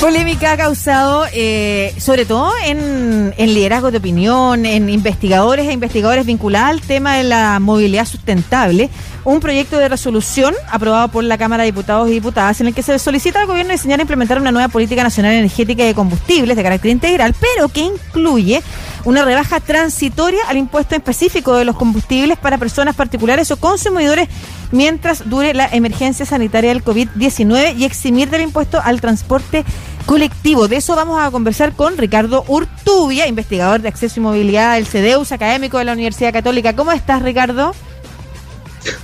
Polémica 0.00 0.52
ha 0.52 0.56
causado, 0.56 1.26
eh, 1.32 1.94
sobre 1.98 2.24
todo 2.24 2.52
en, 2.64 3.34
en 3.36 3.54
liderazgo 3.54 3.90
de 3.90 3.98
opinión, 3.98 4.64
en 4.64 4.88
investigadores 4.88 5.68
e 5.68 5.72
investigadores 5.72 6.24
vinculados 6.24 6.70
al 6.70 6.80
tema 6.80 7.16
de 7.16 7.24
la 7.24 7.60
movilidad 7.60 8.06
sustentable, 8.06 8.88
un 9.24 9.40
proyecto 9.40 9.78
de 9.78 9.88
resolución 9.88 10.54
aprobado 10.70 11.08
por 11.08 11.24
la 11.24 11.38
Cámara 11.38 11.62
de 11.62 11.68
Diputados 11.70 12.08
y 12.08 12.12
Diputadas 12.12 12.60
en 12.60 12.68
el 12.68 12.74
que 12.74 12.82
se 12.82 12.98
solicita 12.98 13.40
al 13.40 13.46
gobierno 13.46 13.72
diseñar 13.72 14.00
e 14.00 14.02
implementar 14.02 14.40
una 14.40 14.52
nueva 14.52 14.68
política 14.68 15.02
nacional 15.02 15.32
energética 15.32 15.82
y 15.82 15.88
de 15.88 15.94
combustibles 15.94 16.56
de 16.56 16.62
carácter 16.62 16.90
integral, 16.90 17.34
pero 17.38 17.68
que 17.68 17.80
incluye 17.80 18.62
una 19.04 19.24
rebaja 19.24 19.60
transitoria 19.60 20.40
al 20.48 20.56
impuesto 20.56 20.94
específico 20.94 21.56
de 21.56 21.64
los 21.64 21.76
combustibles 21.76 22.38
para 22.38 22.58
personas 22.58 22.94
particulares 22.94 23.50
o 23.50 23.56
consumidores 23.56 24.28
mientras 24.72 25.28
dure 25.28 25.54
la 25.54 25.68
emergencia 25.72 26.26
sanitaria 26.26 26.70
del 26.70 26.84
COVID-19 26.84 27.76
y 27.76 27.84
eximir 27.84 28.30
del 28.30 28.42
impuesto 28.42 28.80
al 28.82 29.00
transporte 29.00 29.64
colectivo. 30.06 30.68
De 30.68 30.76
eso 30.76 30.96
vamos 30.96 31.20
a 31.20 31.30
conversar 31.30 31.72
con 31.72 31.96
Ricardo 31.96 32.44
Urtubia, 32.48 33.26
investigador 33.26 33.80
de 33.80 33.88
acceso 33.88 34.20
y 34.20 34.22
movilidad 34.22 34.74
del 34.74 34.86
CDEUS, 34.86 35.32
académico 35.32 35.78
de 35.78 35.84
la 35.84 35.92
Universidad 35.92 36.32
Católica. 36.32 36.74
¿Cómo 36.76 36.92
estás, 36.92 37.22
Ricardo? 37.22 37.74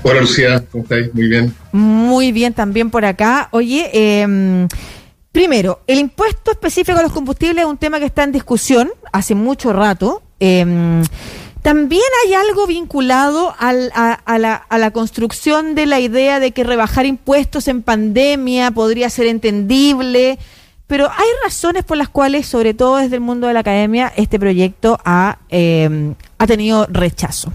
Hola, 0.03 0.21
Lucía, 0.21 0.65
¿cómo 0.71 0.85
estáis? 0.85 1.13
Muy 1.15 1.29
bien. 1.29 1.55
Muy 1.73 2.33
bien, 2.33 2.55
también 2.55 2.91
por 2.91 3.05
acá. 3.05 3.49
Oye, 3.53 3.91
eh, 3.93 4.69
primero, 5.33 5.81
el 5.87 5.99
impuesto 5.99 6.51
específico 6.51 6.99
a 6.99 7.03
los 7.03 7.13
combustibles 7.13 7.65
es 7.65 7.71
un 7.71 7.79
tema 7.79 7.99
que 7.99 8.07
está 8.07 8.25
en 8.25 8.33
discusión 8.33 8.91
hace 9.13 9.35
mucho 9.35 9.73
rato. 9.73 10.23
Eh, 10.41 11.03
también 11.67 12.05
hay 12.25 12.33
algo 12.35 12.69
vinculado 12.69 13.53
a, 13.59 13.73
la, 13.73 14.91
construcción 14.93 15.75
de 15.75 15.87
la 15.87 15.99
idea 15.99 16.39
de 16.39 16.53
que 16.53 16.63
rebajar 16.63 17.07
impuestos 17.07 17.67
en 17.67 17.83
pandemia 17.83 18.71
podría 18.71 19.11
ser 19.11 19.27
entendible, 19.27 20.39
pero 20.87 21.11
hay 21.11 21.27
razones 21.43 21.83
por 21.83 21.97
las 21.97 22.09
cuales, 22.09 22.47
sobre 22.47 22.73
todo 22.73 22.99
desde 22.99 23.17
el 23.17 23.21
mundo 23.21 23.49
de 23.49 23.55
la 23.55 23.61
academia, 23.61 24.13
este 24.15 24.39
proyecto 24.39 25.01
ha, 25.05 25.41
eh, 25.49 26.15
ha 26.39 26.47
tenido 26.47 26.87
rechazo. 26.89 27.53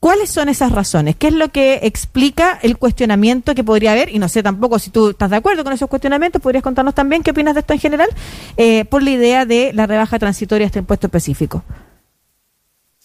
¿Cuáles 0.00 0.30
son 0.30 0.48
esas 0.48 0.70
razones? 0.70 1.16
¿Qué 1.16 1.28
es 1.28 1.34
lo 1.34 1.48
que 1.48 1.80
explica 1.82 2.58
el 2.62 2.78
cuestionamiento 2.78 3.54
que 3.54 3.64
podría 3.64 3.92
haber? 3.92 4.10
Y 4.10 4.20
no 4.20 4.28
sé 4.28 4.44
tampoco 4.44 4.78
si 4.78 4.90
tú 4.90 5.10
estás 5.10 5.30
de 5.30 5.36
acuerdo 5.36 5.64
con 5.64 5.72
esos 5.72 5.88
cuestionamientos, 5.88 6.40
podrías 6.40 6.62
contarnos 6.62 6.94
también 6.94 7.24
qué 7.24 7.32
opinas 7.32 7.54
de 7.54 7.60
esto 7.60 7.72
en 7.72 7.80
general, 7.80 8.08
eh, 8.56 8.84
por 8.84 9.02
la 9.02 9.10
idea 9.10 9.44
de 9.44 9.72
la 9.74 9.86
rebaja 9.86 10.18
transitoria 10.18 10.66
a 10.66 10.68
este 10.68 10.78
impuesto 10.78 11.08
específico. 11.08 11.64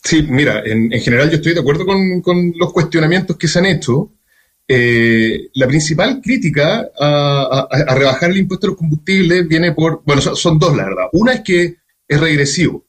Sí, 0.03 0.21
mira, 0.29 0.61
en, 0.65 0.91
en, 0.91 1.01
general 1.01 1.29
yo 1.29 1.37
estoy 1.37 1.53
de 1.53 1.61
acuerdo 1.61 1.85
con, 1.85 2.53
los 2.57 2.73
cuestionamientos 2.73 3.37
que 3.37 3.47
se 3.47 3.59
han 3.59 3.65
hecho. 3.65 4.11
Eh, 4.67 5.49
la 5.55 5.67
principal 5.67 6.21
crítica 6.21 6.89
a, 6.99 7.95
rebajar 7.95 8.29
el 8.29 8.37
impuesto 8.37 8.67
a 8.67 8.69
los 8.71 8.77
combustibles 8.77 9.47
viene 9.47 9.71
por, 9.71 10.03
bueno, 10.05 10.21
son, 10.21 10.59
dos, 10.59 10.75
la 10.75 10.83
verdad. 10.83 11.05
Una 11.13 11.33
es 11.33 11.41
que 11.41 11.77
es 12.07 12.19
regresivo, 12.19 12.85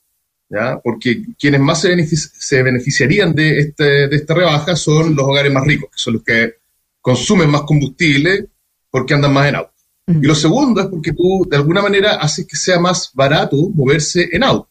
¿ya? 0.48 0.78
porque 0.82 1.22
quienes 1.38 1.60
más 1.60 1.80
se, 1.80 1.88
benefici 1.88 2.28
se 2.38 2.62
beneficiarían 2.62 3.34
de, 3.34 3.58
este, 3.58 4.08
de 4.08 4.16
esta 4.16 4.34
rebaja 4.34 4.76
son 4.76 5.14
los 5.14 5.26
hogares 5.26 5.52
más 5.52 5.64
ricos, 5.64 5.90
que 5.90 5.98
son 5.98 6.14
los 6.14 6.22
que 6.22 6.54
consumen 7.00 7.50
más 7.50 7.62
combustible 7.62 8.46
porque 8.90 9.14
andan 9.14 9.32
más 9.32 9.48
en 9.48 9.56
auto. 9.56 9.72
Uh 10.06 10.12
-huh. 10.12 10.24
Y 10.24 10.26
lo 10.26 10.34
segundo 10.34 10.80
es 10.80 10.86
porque 10.86 11.12
tú, 11.12 11.46
de 11.50 11.56
alguna 11.56 11.82
manera, 11.82 12.16
haces 12.16 12.46
que 12.46 12.56
sea 12.56 12.78
más 12.78 13.10
barato 13.14 13.56
moverse 13.74 14.28
en 14.32 14.44
auto. 14.44 14.70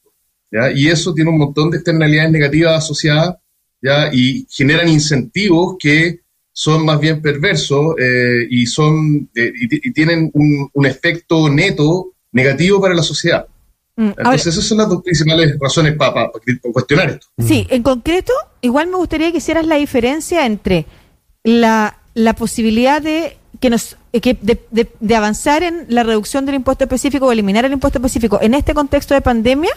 ¿ya? 0.51 0.71
Y 0.71 0.87
eso 0.87 1.13
tiene 1.13 1.29
un 1.29 1.37
montón 1.37 1.69
de 1.69 1.77
externalidades 1.77 2.31
negativas 2.31 2.77
asociadas 2.77 3.35
¿ya? 3.81 4.09
y 4.13 4.47
generan 4.49 4.87
incentivos 4.87 5.75
que 5.79 6.21
son 6.53 6.85
más 6.85 6.99
bien 6.99 7.21
perversos 7.21 7.95
eh, 7.99 8.47
y, 8.49 8.65
son, 8.67 9.29
eh, 9.35 9.51
y, 9.59 9.89
y, 9.89 9.91
tienen 9.91 10.29
un, 10.33 10.69
un, 10.71 10.85
efecto 10.85 11.49
neto 11.49 12.13
negativo 12.31 12.79
para 12.79 12.93
la 12.93 13.01
sociedad. 13.01 13.47
Mm, 13.95 14.07
Entonces, 14.07 14.25
ahora, 14.25 14.35
esas 14.37 14.65
son 14.65 14.77
las 14.79 14.89
dos 14.89 15.03
principales 15.03 15.55
razones 15.59 15.95
para 15.95 16.13
pa, 16.13 16.31
pa 16.31 16.39
cuestionar 16.71 17.09
esto. 17.11 17.27
Sí, 17.39 17.67
en 17.69 17.83
concreto, 17.83 18.33
igual 18.61 18.87
me 18.87 18.97
gustaría 18.97 19.31
que 19.31 19.37
hicieras 19.37 19.65
la 19.67 19.75
diferencia 19.75 20.45
entre 20.45 20.85
la, 21.43 21.97
la 22.13 22.33
posibilidad 22.33 23.01
de 23.01 23.37
que 23.59 23.69
nos 23.69 23.97
que 24.11 24.37
de, 24.41 24.59
de, 24.71 24.91
de, 24.99 25.15
avanzar 25.15 25.63
en 25.63 25.85
la 25.87 26.03
reducción 26.03 26.45
del 26.45 26.55
impuesto 26.55 26.83
específico 26.83 27.25
o 27.25 27.31
eliminar 27.31 27.65
el 27.65 27.73
impuesto 27.73 27.99
específico 27.99 28.39
en 28.41 28.53
este 28.53 28.73
contexto 28.73 29.13
de 29.13 29.21
pandemia 29.21 29.71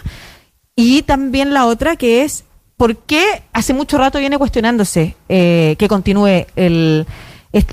y 0.74 1.02
también 1.02 1.54
la 1.54 1.66
otra 1.66 1.96
que 1.96 2.22
es 2.22 2.44
por 2.76 2.96
qué 2.96 3.24
hace 3.52 3.74
mucho 3.74 3.96
rato 3.96 4.18
viene 4.18 4.38
cuestionándose 4.38 5.16
eh, 5.28 5.76
que 5.78 5.88
continúe 5.88 6.46
el, 6.56 7.06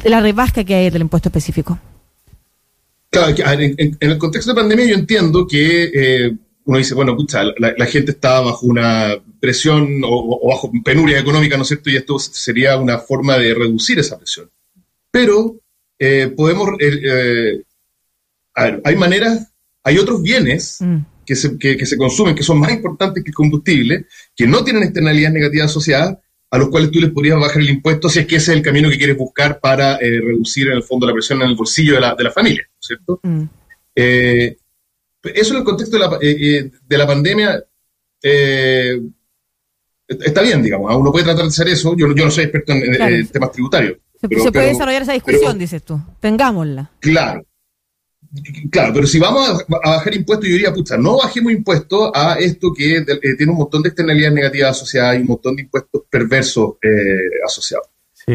la 0.05 0.19
rebasca 0.21 0.63
que 0.63 0.75
hay 0.75 0.89
del 0.89 1.01
impuesto 1.01 1.29
específico. 1.29 1.77
Claro, 3.13 3.61
en, 3.61 3.75
en, 3.77 3.97
el 3.99 4.17
contexto 4.17 4.51
de 4.51 4.59
pandemia 4.59 4.85
yo 4.85 4.95
entiendo 4.95 5.47
que 5.47 5.91
eh, 5.93 6.31
uno 6.65 6.77
dice, 6.77 6.95
bueno, 6.95 7.11
escucha, 7.11 7.43
la, 7.43 7.73
la, 7.77 7.85
gente 7.85 8.11
está 8.11 8.41
bajo 8.41 8.65
una 8.65 9.15
presión 9.39 10.03
o, 10.03 10.39
o, 10.41 10.49
bajo 10.49 10.71
penuria 10.83 11.19
económica, 11.19 11.55
¿no 11.55 11.61
es 11.61 11.67
cierto? 11.69 11.89
Y 11.89 11.97
esto 11.97 12.17
sería 12.19 12.77
una 12.77 12.97
forma 12.97 13.37
de 13.37 13.53
reducir 13.53 13.99
esa 13.99 14.17
presión. 14.17 14.49
Pero 15.11 15.57
eh, 15.99 16.33
podemos, 16.35 16.69
eh, 16.79 17.61
a 18.55 18.63
ver, 18.63 18.81
hay 18.83 18.95
maneras, 18.95 19.51
hay 19.83 19.97
otros 19.97 20.21
bienes 20.21 20.77
mm 20.79 20.97
que 21.25 21.35
se, 21.35 21.57
que, 21.57 21.77
que 21.77 21.85
se 21.85 21.97
consumen, 21.97 22.35
que 22.35 22.43
son 22.43 22.59
más 22.59 22.71
importantes 22.71 23.23
que 23.23 23.29
el 23.29 23.35
combustible, 23.35 24.05
que 24.35 24.47
no 24.47 24.63
tienen 24.63 24.83
externalidades 24.83 25.33
negativas 25.33 25.71
asociadas, 25.71 26.17
a 26.49 26.57
los 26.57 26.69
cuales 26.69 26.91
tú 26.91 26.99
les 26.99 27.09
podrías 27.11 27.39
bajar 27.39 27.61
el 27.61 27.69
impuesto 27.69 28.09
si 28.09 28.19
es 28.19 28.27
que 28.27 28.35
ese 28.35 28.51
es 28.51 28.57
el 28.57 28.63
camino 28.63 28.89
que 28.89 28.97
quieres 28.97 29.17
buscar 29.17 29.59
para 29.59 29.95
eh, 29.95 30.21
reducir 30.21 30.67
en 30.67 30.73
el 30.73 30.83
fondo 30.83 31.07
la 31.07 31.13
presión 31.13 31.41
en 31.41 31.49
el 31.49 31.55
bolsillo 31.55 31.95
de 31.95 32.01
la, 32.01 32.15
de 32.15 32.23
la 32.23 32.31
familia, 32.31 32.69
¿cierto? 32.85 33.19
Mm. 33.23 33.43
Eh, 33.95 34.57
eso 35.23 35.53
en 35.53 35.59
el 35.59 35.65
contexto 35.65 35.97
de 35.97 36.03
la, 36.03 36.17
eh, 36.21 36.71
de 36.85 36.97
la 36.97 37.07
pandemia 37.07 37.63
está 40.07 40.41
bien, 40.41 40.61
digamos, 40.61 40.95
uno 40.95 41.11
puede 41.11 41.25
tratar 41.25 41.43
de 41.43 41.49
hacer 41.49 41.67
eso, 41.67 41.95
yo, 41.97 42.13
yo 42.13 42.25
no 42.25 42.31
soy 42.31 42.45
experto 42.45 42.73
en, 42.73 42.93
claro. 42.93 43.15
en 43.15 43.27
temas 43.27 43.51
tributarios. 43.51 43.97
Se, 44.19 44.29
pero, 44.29 44.43
se 44.43 44.51
puede 44.51 44.65
pero, 44.65 44.73
desarrollar 44.73 45.01
esa 45.01 45.13
discusión, 45.13 45.43
pero, 45.43 45.59
dices 45.59 45.83
tú, 45.83 45.99
tengámosla. 46.19 46.91
Claro, 46.99 47.43
Claro, 48.71 48.93
pero 48.93 49.05
si 49.05 49.19
vamos 49.19 49.47
a, 49.47 49.53
a, 49.83 49.95
bajar 49.97 50.15
impuestos, 50.15 50.47
yo 50.47 50.53
diría, 50.53 50.73
pucha, 50.73 50.97
no 50.97 51.17
bajemos 51.17 51.51
impuestos 51.51 52.09
a 52.15 52.35
esto 52.39 52.73
que 52.73 52.97
eh, 52.97 53.35
tiene 53.37 53.51
un 53.51 53.59
montón 53.59 53.83
de 53.83 53.89
externalidades 53.89 54.33
negativas 54.33 54.71
asociadas 54.71 55.17
y 55.17 55.19
un 55.21 55.27
montón 55.27 55.55
de 55.55 55.61
impuestos 55.61 56.01
perversos 56.09 56.75
eh, 56.81 57.45
asociados. 57.45 57.87
Sí. 58.13 58.33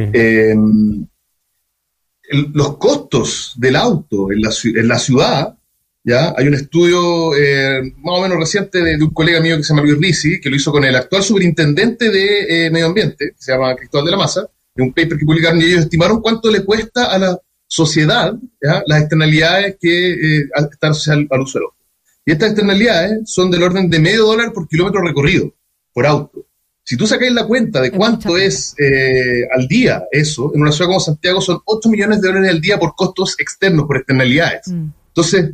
El, 2.28 2.50
los 2.52 2.76
costos 2.76 3.54
del 3.56 3.76
auto 3.76 4.30
en 4.30 4.42
la, 4.42 4.50
en 4.64 4.88
la, 4.88 4.98
ciudad, 4.98 5.56
ya 6.04 6.34
hay 6.36 6.46
un 6.46 6.54
estudio 6.54 7.34
eh, 7.36 7.80
más 7.98 8.18
o 8.18 8.22
menos 8.22 8.38
reciente 8.38 8.82
de, 8.82 9.02
un 9.02 9.10
colega 9.10 9.40
mío 9.40 9.56
que 9.56 9.62
se 9.62 9.74
llama 9.74 9.86
Luis 9.86 9.98
Risi, 9.98 10.40
que 10.40 10.50
lo 10.50 10.56
hizo 10.56 10.70
con 10.70 10.84
el 10.84 10.94
actual 10.94 11.22
superintendente 11.22 12.10
de 12.10 12.66
eh, 12.66 12.70
Medio 12.70 12.86
Ambiente, 12.86 13.32
que 13.36 13.42
se 13.42 13.52
llama 13.52 13.74
Cristóbal 13.74 14.04
de 14.04 14.10
la 14.10 14.18
Maza, 14.18 14.48
de 14.74 14.82
un 14.82 14.92
paper 14.92 15.18
que 15.18 15.24
publicaron 15.24 15.60
y 15.60 15.64
ellos 15.64 15.80
estimaron 15.80 16.20
cuánto 16.20 16.50
le 16.50 16.64
cuesta 16.64 17.06
a 17.06 17.18
la 17.18 17.38
sociedad 17.66 18.34
¿ya? 18.62 18.82
las 18.86 19.00
externalidades 19.00 19.76
que 19.80 20.40
eh, 20.40 20.48
están 20.70 20.92
al 21.30 21.40
uso 21.40 21.58
del 21.58 21.66
auto. 21.66 21.76
Y 22.24 22.32
estas 22.32 22.50
externalidades 22.50 23.20
son 23.24 23.50
del 23.50 23.62
orden 23.62 23.88
de 23.88 23.98
medio 23.98 24.26
dólar 24.26 24.52
por 24.52 24.68
kilómetro 24.68 25.00
recorrido, 25.00 25.54
por 25.94 26.06
auto. 26.06 26.47
Si 26.88 26.96
tú 26.96 27.06
sacáis 27.06 27.32
la 27.32 27.46
cuenta 27.46 27.82
de 27.82 27.90
cuánto 27.90 28.38
es 28.38 28.74
eh, 28.78 29.46
al 29.54 29.68
día 29.68 30.04
eso, 30.10 30.50
en 30.54 30.62
una 30.62 30.72
ciudad 30.72 30.88
como 30.88 31.00
Santiago 31.00 31.42
son 31.42 31.60
8 31.66 31.86
millones 31.90 32.22
de 32.22 32.28
dólares 32.28 32.50
al 32.50 32.62
día 32.62 32.78
por 32.78 32.94
costos 32.96 33.38
externos, 33.38 33.84
por 33.84 33.98
externalidades. 33.98 34.68
Mm. 34.68 34.86
Entonces, 35.08 35.50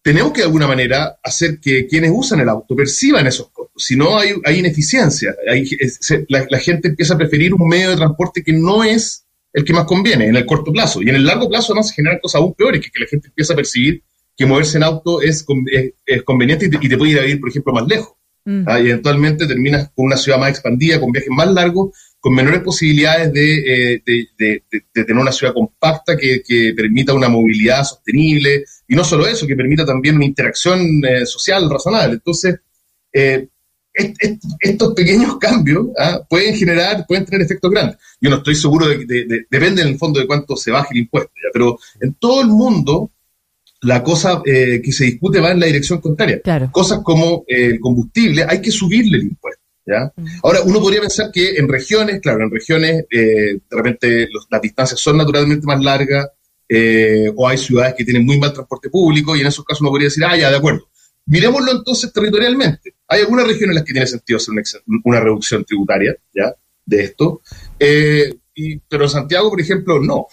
tenemos 0.00 0.32
que 0.32 0.40
de 0.40 0.46
alguna 0.46 0.66
manera 0.66 1.18
hacer 1.22 1.60
que 1.60 1.86
quienes 1.86 2.12
usan 2.14 2.40
el 2.40 2.48
auto 2.48 2.74
perciban 2.74 3.26
esos 3.26 3.50
costos. 3.50 3.84
Si 3.84 3.94
no, 3.94 4.16
hay, 4.16 4.32
hay 4.42 4.60
ineficiencia. 4.60 5.36
Hay, 5.46 5.66
se, 5.66 6.24
la, 6.30 6.46
la, 6.48 6.58
gente 6.60 6.88
empieza 6.88 7.12
a 7.12 7.18
preferir 7.18 7.52
un 7.52 7.68
medio 7.68 7.90
de 7.90 7.96
transporte 7.96 8.42
que 8.42 8.54
no 8.54 8.82
es 8.82 9.26
el 9.52 9.66
que 9.66 9.74
más 9.74 9.84
conviene 9.84 10.28
en 10.28 10.36
el 10.36 10.46
corto 10.46 10.72
plazo. 10.72 11.02
Y 11.02 11.10
en 11.10 11.16
el 11.16 11.26
largo 11.26 11.46
plazo 11.46 11.74
además 11.74 11.88
se 11.88 11.96
generan 11.96 12.20
cosas 12.22 12.40
aún 12.40 12.54
peores, 12.54 12.80
que, 12.80 12.90
que 12.90 13.00
la 13.00 13.06
gente 13.06 13.28
empieza 13.28 13.52
a 13.52 13.56
percibir 13.56 14.02
que 14.34 14.46
moverse 14.46 14.78
en 14.78 14.84
auto 14.84 15.20
es, 15.20 15.44
es, 15.70 15.92
es 16.06 16.22
conveniente 16.22 16.64
y 16.64 16.70
te, 16.70 16.78
y 16.80 16.88
te, 16.88 16.96
puede 16.96 17.10
ir 17.10 17.18
a 17.18 17.26
ir, 17.26 17.38
por 17.38 17.50
ejemplo, 17.50 17.74
más 17.74 17.86
lejos. 17.86 18.14
Mm. 18.50 18.64
¿ah? 18.66 18.80
Y 18.80 18.88
eventualmente 18.90 19.46
terminas 19.46 19.90
con 19.94 20.06
una 20.06 20.16
ciudad 20.16 20.38
más 20.38 20.50
expandida, 20.50 20.98
con 20.98 21.12
viajes 21.12 21.30
más 21.30 21.52
largos, 21.52 21.96
con 22.18 22.34
menores 22.34 22.62
posibilidades 22.62 23.32
de, 23.32 23.94
eh, 23.94 24.02
de, 24.04 24.64
de, 24.68 25.04
tener 25.04 25.16
una 25.16 25.30
ciudad 25.30 25.54
compacta 25.54 26.16
que, 26.16 26.42
permita 26.76 27.14
una 27.14 27.28
movilidad 27.28 27.84
sostenible. 27.84 28.64
Y 28.88 28.96
no 28.96 29.04
solo 29.04 29.26
eso, 29.26 29.46
que 29.46 29.54
permita 29.54 29.86
también 29.86 30.16
una 30.16 30.24
interacción 30.24 30.80
eh, 31.04 31.24
social 31.24 31.70
razonable. 31.70 32.14
Entonces, 32.14 32.56
eh, 33.12 33.46
estos 33.92 34.94
pequeños 34.94 35.36
cambios 35.40 35.86
¿ah? 35.96 36.20
pueden 36.28 36.56
generar, 36.56 37.04
pueden 37.06 37.24
tener 37.24 37.42
efectos 37.42 37.70
grandes. 37.70 37.98
Yo 38.20 38.30
no 38.30 38.36
estoy 38.36 38.56
seguro 38.56 38.88
de, 38.88 39.46
depende 39.48 39.82
en 39.82 39.88
el 39.88 39.98
fondo 39.98 40.18
de 40.18 40.26
cuánto 40.26 40.56
se 40.56 40.72
baje 40.72 40.88
el 40.92 41.00
impuesto, 41.02 41.32
¿ya? 41.36 41.50
pero 41.52 41.78
en 42.00 42.14
todo 42.14 42.42
el 42.42 42.48
mundo 42.48 43.12
la 43.82 44.02
cosa 44.02 44.42
eh, 44.44 44.80
que 44.82 44.92
se 44.92 45.04
discute 45.04 45.40
va 45.40 45.52
en 45.52 45.60
la 45.60 45.66
dirección 45.66 46.00
contraria. 46.00 46.40
Claro. 46.40 46.70
Cosas 46.70 47.00
como 47.02 47.44
eh, 47.46 47.66
el 47.66 47.80
combustible, 47.80 48.44
hay 48.48 48.60
que 48.60 48.70
subirle 48.70 49.18
el 49.18 49.24
impuesto. 49.24 49.62
¿ya? 49.86 50.12
Mm. 50.14 50.26
Ahora, 50.42 50.60
uno 50.64 50.80
podría 50.80 51.00
pensar 51.00 51.30
que 51.32 51.56
en 51.56 51.68
regiones, 51.68 52.20
claro, 52.20 52.44
en 52.44 52.50
regiones 52.50 53.04
eh, 53.10 53.58
de 53.70 53.76
repente 53.76 54.28
los, 54.30 54.46
las 54.50 54.60
distancias 54.60 55.00
son 55.00 55.16
naturalmente 55.16 55.66
más 55.66 55.82
largas, 55.82 56.28
eh, 56.72 57.32
o 57.34 57.48
hay 57.48 57.58
ciudades 57.58 57.94
que 57.98 58.04
tienen 58.04 58.24
muy 58.24 58.38
mal 58.38 58.52
transporte 58.52 58.90
público 58.90 59.34
y 59.34 59.40
en 59.40 59.48
esos 59.48 59.64
casos 59.64 59.80
uno 59.80 59.90
podría 59.90 60.06
decir, 60.06 60.24
ah, 60.24 60.36
ya, 60.36 60.50
de 60.50 60.56
acuerdo. 60.56 60.88
Miremoslo 61.26 61.72
entonces 61.72 62.12
territorialmente. 62.12 62.94
Hay 63.08 63.22
algunas 63.22 63.44
regiones 63.44 63.70
en 63.70 63.74
las 63.74 63.84
que 63.84 63.92
tiene 63.92 64.06
sentido 64.06 64.36
hacer 64.36 64.54
una, 65.04 65.20
reducción 65.20 65.64
tributaria, 65.64 66.14
¿ya? 66.32 66.54
De 66.86 67.02
esto. 67.02 67.42
Eh, 67.76 68.32
y, 68.54 68.78
pero 68.78 69.02
en 69.02 69.10
Santiago, 69.10 69.50
por 69.50 69.60
ejemplo, 69.60 69.98
no. 69.98 70.28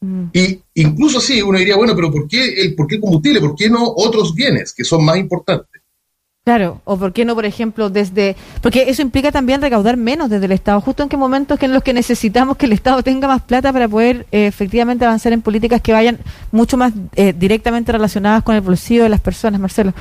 Mm. 0.00 0.24
Y 0.32 0.60
incluso 0.74 1.20
sí, 1.20 1.42
uno 1.42 1.58
diría, 1.58 1.76
bueno, 1.76 1.94
pero 1.94 2.10
¿por 2.10 2.26
qué, 2.26 2.62
el, 2.62 2.74
¿por 2.74 2.86
qué 2.86 2.98
combustible? 2.98 3.40
¿Por 3.40 3.54
qué 3.54 3.68
no 3.68 3.84
otros 3.84 4.34
bienes 4.34 4.72
que 4.72 4.84
son 4.84 5.04
más 5.04 5.16
importantes? 5.16 5.80
Claro, 6.42 6.80
o 6.84 6.96
por 6.96 7.12
qué 7.12 7.26
no, 7.26 7.34
por 7.34 7.44
ejemplo, 7.44 7.90
desde... 7.90 8.34
Porque 8.62 8.88
eso 8.88 9.02
implica 9.02 9.30
también 9.30 9.60
recaudar 9.60 9.98
menos 9.98 10.30
desde 10.30 10.46
el 10.46 10.52
Estado, 10.52 10.80
justo 10.80 11.02
en 11.02 11.10
qué 11.10 11.18
momentos 11.18 11.58
que 11.58 11.66
en 11.66 11.74
los 11.74 11.82
que 11.82 11.92
necesitamos 11.92 12.56
que 12.56 12.64
el 12.64 12.72
Estado 12.72 13.02
tenga 13.02 13.28
más 13.28 13.42
plata 13.42 13.72
para 13.72 13.86
poder 13.88 14.26
eh, 14.32 14.46
efectivamente 14.46 15.04
avanzar 15.04 15.34
en 15.34 15.42
políticas 15.42 15.82
que 15.82 15.92
vayan 15.92 16.18
mucho 16.50 16.78
más 16.78 16.94
eh, 17.14 17.34
directamente 17.36 17.92
relacionadas 17.92 18.42
con 18.42 18.54
el 18.54 18.62
bolsillo 18.62 19.02
de 19.02 19.10
las 19.10 19.20
personas, 19.20 19.60
Marcelo. 19.60 19.92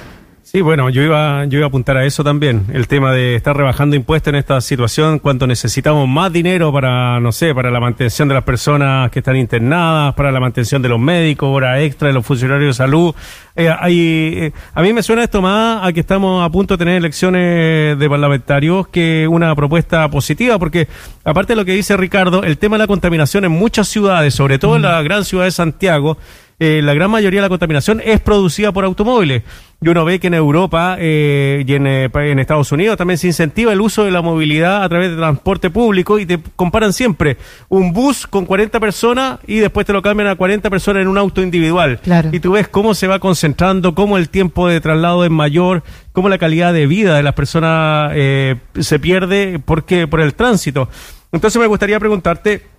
Sí, 0.51 0.61
bueno, 0.61 0.89
yo 0.89 1.03
iba, 1.03 1.45
yo 1.45 1.59
iba 1.59 1.67
a 1.67 1.69
apuntar 1.69 1.95
a 1.97 2.05
eso 2.05 2.23
también, 2.23 2.65
el 2.73 2.87
tema 2.87 3.11
de 3.11 3.35
estar 3.35 3.55
rebajando 3.55 3.95
impuestos 3.95 4.29
en 4.33 4.35
esta 4.35 4.59
situación 4.61 5.19
cuando 5.19 5.45
necesitamos 5.45 6.07
más 6.07 6.33
dinero 6.33 6.73
para, 6.73 7.19
no 7.19 7.31
sé, 7.31 7.53
para 7.53 7.69
la 7.69 7.79
mantención 7.79 8.27
de 8.27 8.33
las 8.33 8.43
personas 8.43 9.11
que 9.11 9.19
están 9.19 9.35
internadas, 9.35 10.15
para 10.15 10.31
la 10.31 10.39
mantención 10.39 10.81
de 10.81 10.89
los 10.89 10.99
médicos, 10.99 11.49
hora 11.53 11.79
extra 11.83 12.07
de 12.07 12.15
los 12.15 12.25
funcionarios 12.25 12.75
de 12.75 12.83
salud. 12.83 13.13
Eh, 13.55 13.69
hay, 13.79 13.99
eh, 14.37 14.51
a 14.73 14.81
mí 14.81 14.91
me 14.91 15.03
suena 15.03 15.23
esto 15.23 15.39
más 15.39 15.87
a 15.87 15.93
que 15.93 15.99
estamos 15.99 16.43
a 16.43 16.49
punto 16.49 16.73
de 16.73 16.77
tener 16.79 16.95
elecciones 16.95 17.99
de 17.99 18.09
parlamentarios 18.09 18.87
que 18.87 19.27
una 19.27 19.53
propuesta 19.53 20.09
positiva, 20.09 20.57
porque 20.57 20.87
aparte 21.25 21.53
de 21.53 21.57
lo 21.57 21.65
que 21.65 21.73
dice 21.73 21.95
Ricardo, 21.95 22.41
el 22.41 22.57
tema 22.57 22.77
de 22.77 22.85
la 22.85 22.87
contaminación 22.87 23.45
en 23.45 23.51
muchas 23.51 23.87
ciudades, 23.87 24.33
sobre 24.33 24.57
todo 24.57 24.77
en 24.77 24.81
la 24.81 24.99
gran 25.03 25.25
ciudad 25.25 25.43
de 25.43 25.51
Santiago, 25.51 26.17
eh, 26.61 26.81
la 26.83 26.93
gran 26.93 27.09
mayoría 27.09 27.39
de 27.39 27.43
la 27.43 27.49
contaminación 27.49 28.01
es 28.03 28.19
producida 28.19 28.73
por 28.73 28.83
automóviles. 28.83 29.43
Y 29.81 29.87
uno 29.87 30.03
ve 30.03 30.19
que 30.19 30.27
en 30.27 30.33
Europa 30.33 30.97
eh, 30.99 31.63
y 31.65 31.73
eh, 31.73 32.09
en, 32.13 32.39
Estados 32.39 32.69
Unidos 32.73 32.97
también 32.97 33.17
se 33.17 33.27
incentiva 33.27 33.71
el 33.71 33.79
uso 33.79 34.03
de 34.03 34.11
la 34.11 34.21
movilidad 34.21 34.83
a 34.83 34.89
través 34.89 35.11
de 35.11 35.15
transporte 35.15 35.69
público 35.69 36.19
y 36.19 36.25
te 36.25 36.37
comparan 36.57 36.91
siempre 36.91 37.37
un 37.69 37.93
bus 37.93 38.27
con 38.27 38.45
40 38.45 38.77
personas 38.81 39.39
y 39.47 39.59
después 39.59 39.85
te 39.85 39.93
lo 39.93 40.01
cambian 40.01 40.27
a 40.27 40.35
40 40.35 40.69
personas 40.69 41.01
en 41.03 41.07
un 41.07 41.17
auto 41.17 41.41
individual. 41.41 42.01
Y 42.33 42.41
tú 42.41 42.51
ves 42.51 42.67
cómo 42.67 42.93
se 42.93 43.07
va 43.07 43.19
concentrando, 43.19 43.95
cómo 43.95 44.17
el 44.17 44.27
tiempo 44.27 44.67
de 44.67 44.81
traslado 44.81 45.23
es 45.23 45.31
mayor, 45.31 45.81
cómo 46.11 46.27
la 46.27 46.37
calidad 46.37 46.73
de 46.73 46.87
vida 46.87 47.15
de 47.15 47.23
las 47.23 47.35
personas 47.35 48.11
se 48.13 48.99
pierde 48.99 49.61
porque 49.63 50.07
por 50.07 50.19
el 50.19 50.33
tránsito. 50.33 50.89
Entonces 51.31 51.61
me 51.61 51.67
gustaría 51.67 51.99
preguntarte 51.99 52.78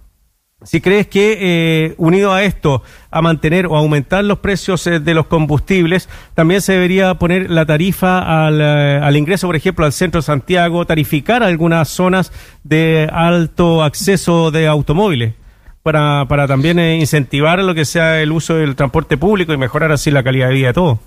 si 0.63 0.81
crees 0.81 1.07
que 1.07 1.39
eh, 1.41 1.95
unido 1.97 2.33
a 2.33 2.45
esto, 2.45 2.83
a 3.11 3.23
mantener 3.23 3.67
o 3.67 3.77
aumentar 3.77 4.25
los 4.25 4.41
precios 4.41 4.87
eh, 4.87 5.01
de 5.01 5.15
los 5.15 5.27
combustibles, 5.27 6.09
también 6.35 6.61
se 6.61 6.75
debería 6.75 7.15
poner 7.15 7.51
la 7.51 7.65
tarifa 7.65 8.47
al, 8.47 8.61
eh, 8.61 9.01
al, 9.03 9.17
ingreso, 9.17 9.47
por 9.47 9.57
ejemplo, 9.57 9.87
al 9.87 9.93
centro 9.93 10.21
de 10.21 10.27
Santiago, 10.27 10.85
tarificar 10.87 11.43
algunas 11.43 11.89
zonas 11.89 12.31
de 12.63 13.09
alto 13.11 13.83
acceso 13.83 14.51
de 14.51 14.67
automóviles 14.67 15.35
para, 15.83 16.47
también 16.47 16.79
incentivar 16.79 17.59
lo 17.61 17.75
que 17.75 17.85
sea 17.85 18.21
el 18.21 18.33
uso 18.33 18.57
del 18.57 18.77
transporte 18.77 19.17
público 19.17 19.53
y 19.53 19.57
mejorar 19.57 19.93
así 19.93 20.11
la 20.11 20.23
calidad 20.23 20.49
de 20.49 20.55
vida 20.55 20.67
de 20.69 20.75
todos. 20.75 20.99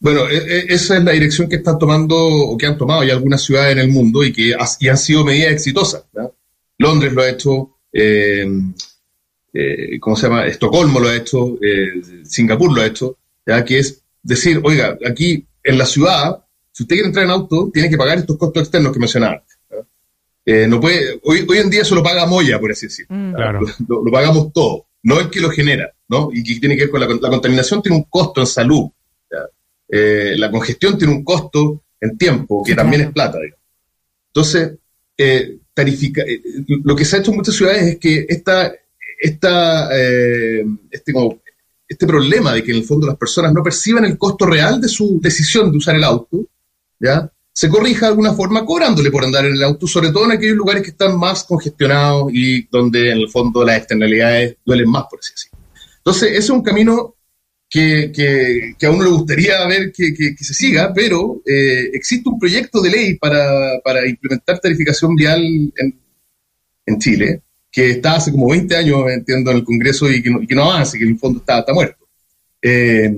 Bueno, 0.00 0.28
e, 0.28 0.36
e, 0.36 0.66
esa 0.68 0.96
es 0.96 1.02
la 1.02 1.10
dirección 1.10 1.48
que 1.48 1.56
están 1.56 1.76
tomando 1.76 2.16
o 2.16 2.56
que 2.56 2.66
han 2.66 2.78
tomado 2.78 3.02
ya 3.02 3.14
algunas 3.14 3.42
ciudades 3.42 3.72
en 3.72 3.80
el 3.80 3.88
mundo 3.88 4.22
y 4.22 4.32
que 4.32 4.54
y 4.78 4.88
han 4.88 4.96
sido 4.96 5.24
medidas 5.24 5.52
exitosas. 5.52 6.04
Londres 6.78 7.12
lo 7.12 7.22
ha 7.22 7.28
hecho, 7.28 7.77
¿cómo 10.00 10.16
se 10.16 10.22
llama? 10.26 10.46
Estocolmo 10.46 11.00
lo 11.00 11.08
ha 11.08 11.16
hecho, 11.16 11.58
eh, 11.62 12.24
Singapur 12.24 12.74
lo 12.74 12.82
ha 12.82 12.86
hecho, 12.86 13.16
¿ya? 13.46 13.64
que 13.64 13.78
es 13.78 14.02
decir, 14.22 14.60
oiga, 14.62 14.96
aquí 15.06 15.46
en 15.62 15.78
la 15.78 15.86
ciudad, 15.86 16.44
si 16.72 16.82
usted 16.82 16.96
quiere 16.96 17.08
entrar 17.08 17.24
en 17.24 17.32
auto, 17.32 17.70
tiene 17.72 17.90
que 17.90 17.96
pagar 17.96 18.18
estos 18.18 18.36
costos 18.36 18.62
externos 18.62 18.92
que 18.92 18.98
mencionaba 18.98 19.42
no 20.66 20.80
puede, 20.80 21.20
hoy, 21.24 21.46
hoy 21.48 21.58
en 21.58 21.70
día 21.70 21.82
eso 21.82 21.94
lo 21.94 22.02
paga 22.02 22.26
Moya, 22.26 22.58
por 22.58 22.70
así 22.70 22.86
decirlo. 22.86 23.14
Mm. 23.14 23.34
Lo, 23.88 24.10
pagamos 24.10 24.52
todo, 24.52 24.86
no 25.02 25.20
el 25.20 25.28
que 25.30 25.40
lo 25.40 25.50
genera, 25.50 25.92
¿no? 26.08 26.30
Y 26.32 26.42
que 26.42 26.60
tiene 26.60 26.76
que 26.76 26.84
ver 26.84 26.90
con 26.90 27.00
la, 27.00 27.06
la 27.06 27.28
contaminación, 27.28 27.82
tiene 27.82 27.98
un 27.98 28.04
costo 28.04 28.40
en 28.40 28.46
salud. 28.46 28.88
la 29.88 30.50
congestión 30.50 30.96
tiene 30.96 31.12
un 31.12 31.24
costo 31.24 31.82
en 32.00 32.16
tiempo, 32.16 32.62
que 32.64 32.74
también 32.74 33.02
es 33.02 33.12
plata. 33.12 33.38
Entonces, 34.28 34.72
eh, 35.18 35.58
tarifica, 35.74 36.22
eh, 36.22 36.40
lo 36.84 36.94
que 36.94 37.04
se 37.04 37.16
ha 37.16 37.18
hecho 37.18 37.32
en 37.32 37.38
muchas 37.38 37.56
ciudades 37.56 37.82
es 37.82 37.98
que 37.98 38.24
esta, 38.28 38.72
esta, 39.20 39.88
eh, 39.92 40.64
este, 40.90 41.12
este 41.88 42.06
problema 42.06 42.54
de 42.54 42.62
que 42.62 42.70
en 42.70 42.78
el 42.78 42.84
fondo 42.84 43.06
las 43.06 43.16
personas 43.16 43.52
no 43.52 43.62
perciban 43.62 44.04
el 44.04 44.16
costo 44.16 44.46
real 44.46 44.80
de 44.80 44.88
su 44.88 45.18
decisión 45.20 45.72
de 45.72 45.78
usar 45.78 45.96
el 45.96 46.04
auto, 46.04 46.46
¿ya? 47.00 47.30
se 47.58 47.68
corrija 47.68 48.06
de 48.06 48.10
alguna 48.10 48.34
forma 48.34 48.64
cobrándole 48.64 49.10
por 49.10 49.24
andar 49.24 49.44
en 49.44 49.54
el 49.54 49.64
auto, 49.64 49.88
sobre 49.88 50.12
todo 50.12 50.26
en 50.26 50.30
aquellos 50.30 50.56
lugares 50.56 50.80
que 50.80 50.90
están 50.90 51.18
más 51.18 51.42
congestionados 51.42 52.30
y 52.32 52.68
donde 52.68 53.10
en 53.10 53.18
el 53.18 53.28
fondo 53.28 53.64
las 53.64 53.78
externalidades 53.78 54.58
duelen 54.64 54.88
más, 54.88 55.06
por 55.10 55.18
así 55.18 55.32
decirlo. 55.32 55.58
Entonces, 55.96 56.28
ese 56.30 56.38
es 56.38 56.50
un 56.50 56.62
camino 56.62 57.16
que, 57.68 58.74
que, 58.78 58.86
a 58.86 58.90
uno 58.90 59.04
le 59.04 59.10
gustaría 59.10 59.66
ver 59.66 59.92
que, 59.92 60.34
se 60.38 60.54
siga, 60.54 60.92
pero 60.94 61.42
eh, 61.46 61.90
existe 61.92 62.28
un 62.28 62.38
proyecto 62.38 62.80
de 62.80 62.90
ley 62.90 63.14
para, 63.16 63.78
para 63.84 64.08
implementar 64.08 64.58
tarificación 64.58 65.14
vial 65.14 65.42
en, 65.42 66.00
en, 66.86 66.98
Chile, 66.98 67.42
que 67.70 67.90
está 67.90 68.16
hace 68.16 68.32
como 68.32 68.50
20 68.50 68.74
años, 68.74 69.10
entiendo, 69.10 69.50
en 69.50 69.58
el 69.58 69.64
Congreso 69.64 70.10
y 70.10 70.22
que 70.22 70.30
no, 70.30 70.42
y 70.42 70.46
que 70.46 70.54
no 70.54 70.64
avanza, 70.64 70.96
que 70.96 71.04
en 71.04 71.10
el 71.10 71.18
fondo 71.18 71.40
está, 71.40 71.58
está 71.58 71.74
muerto. 71.74 72.08
Eh, 72.62 73.14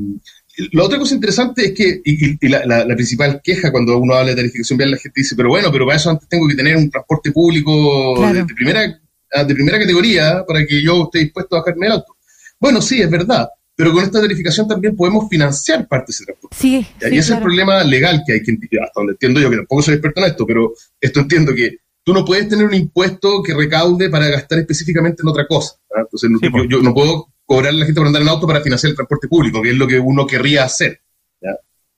la 0.73 0.85
otra 0.85 0.99
cosa 0.99 1.15
interesante 1.15 1.67
es 1.67 1.73
que, 1.73 2.03
y, 2.05 2.49
la, 2.49 2.67
la, 2.67 2.95
principal 2.97 3.41
queja 3.43 3.71
cuando 3.71 3.97
uno 3.99 4.15
habla 4.15 4.31
de 4.31 4.37
tarificación 4.37 4.77
vial, 4.77 4.91
la 4.91 4.99
gente 4.99 5.21
dice, 5.21 5.37
pero 5.37 5.49
bueno, 5.49 5.71
pero 5.71 5.87
para 5.87 5.97
eso 5.97 6.11
antes 6.11 6.29
tengo 6.29 6.49
que 6.49 6.57
tener 6.57 6.77
un 6.77 6.91
transporte 6.91 7.31
público 7.31 8.21
de, 8.33 8.45
primera, 8.47 8.81
de 8.83 9.55
primera 9.55 9.79
categoría 9.79 10.45
para 10.47 10.67
que 10.67 10.83
yo 10.83 11.05
esté 11.05 11.21
dispuesto 11.21 11.55
a 11.55 11.61
bajarme 11.61 11.87
el 11.87 11.93
auto. 11.93 12.17
Bueno, 12.59 12.83
sí, 12.83 13.01
es 13.01 13.09
verdad, 13.09 13.49
pero 13.81 13.95
con 13.95 14.05
esta 14.05 14.21
tarificación 14.21 14.69
también 14.69 14.95
podemos 14.95 15.27
financiar 15.31 15.89
parte 15.89 16.09
de 16.09 16.13
ese 16.13 16.25
transporte. 16.27 16.55
Sí, 16.55 16.87
y 17.01 17.05
ese 17.07 17.19
es 17.19 17.31
el 17.31 17.39
problema 17.39 17.83
legal 17.83 18.23
que 18.27 18.35
hay 18.35 18.43
que, 18.43 18.53
hasta 18.79 19.01
donde 19.01 19.13
entiendo 19.13 19.41
yo, 19.41 19.49
que 19.49 19.57
tampoco 19.57 19.81
soy 19.81 19.95
experto 19.95 20.21
en 20.21 20.27
esto, 20.27 20.47
pero 20.47 20.75
esto 21.01 21.21
entiendo 21.21 21.55
que 21.55 21.79
tú 22.05 22.13
no 22.13 22.23
puedes 22.23 22.47
tener 22.47 22.67
un 22.67 22.75
impuesto 22.75 23.43
que 23.43 23.55
recaude 23.55 24.11
para 24.11 24.29
gastar 24.29 24.59
específicamente 24.59 25.23
en 25.23 25.31
otra 25.31 25.47
cosa. 25.47 25.77
Entonces, 25.97 26.29
yo, 26.69 26.83
no 26.83 26.93
puedo 26.93 27.29
cobrar 27.47 27.71
a 27.71 27.73
la 27.73 27.87
gente 27.87 27.99
por 27.99 28.07
andar 28.07 28.21
en 28.21 28.29
auto 28.29 28.47
para 28.47 28.61
financiar 28.61 28.91
el 28.91 28.97
transporte 28.97 29.29
público, 29.29 29.63
que 29.63 29.71
es 29.71 29.77
lo 29.79 29.87
que 29.87 29.99
uno 29.99 30.27
querría 30.27 30.65
hacer. 30.65 31.01